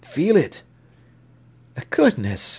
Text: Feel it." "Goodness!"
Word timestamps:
Feel 0.03 0.35
it." 0.35 0.63
"Goodness!" 1.91 2.41